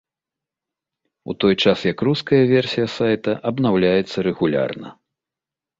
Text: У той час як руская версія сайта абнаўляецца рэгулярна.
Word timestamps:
У 1.33 1.35
той 1.45 1.55
час 1.65 1.85
як 1.91 1.99
руская 2.09 2.41
версія 2.55 2.87
сайта 2.97 3.31
абнаўляецца 3.53 4.17
рэгулярна. 4.31 4.89